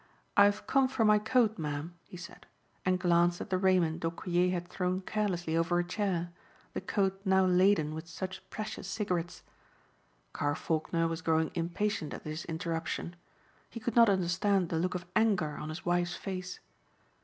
"I've 0.35 0.65
come 0.65 0.87
for 0.87 1.05
my 1.05 1.19
coat, 1.19 1.59
Ma'am," 1.59 1.93
he 2.05 2.17
said, 2.17 2.47
and 2.83 2.99
glanced 2.99 3.39
at 3.39 3.51
the 3.51 3.57
raiment 3.59 3.99
d'Aucquier 3.99 4.49
had 4.49 4.67
thrown 4.67 5.01
carelessly 5.01 5.55
over 5.55 5.77
a 5.77 5.83
chair, 5.83 6.31
the 6.73 6.81
coat 6.81 7.21
now 7.23 7.45
laden 7.45 7.93
with 7.93 8.07
such 8.07 8.41
precious 8.49 8.87
cigarettes. 8.87 9.43
Carr 10.33 10.55
Faulkner 10.55 11.07
was 11.07 11.21
growing 11.21 11.51
impatient 11.53 12.15
at 12.15 12.23
this 12.23 12.45
interruption. 12.45 13.15
He 13.69 13.79
could 13.79 13.95
not 13.95 14.09
understand 14.09 14.69
the 14.69 14.79
look 14.79 14.95
of 14.95 15.05
anger 15.15 15.55
on 15.57 15.69
his 15.69 15.85
wife's 15.85 16.15
face. 16.15 16.59